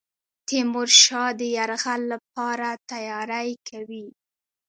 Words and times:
تیمورشاه 0.47 1.29
د 1.39 1.41
یرغل 1.55 2.01
لپاره 2.13 2.67
تیاری 2.91 3.51
کوي. 3.69 4.05